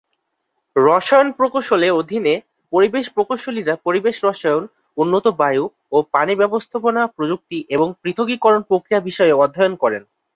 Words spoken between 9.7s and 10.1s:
করেন।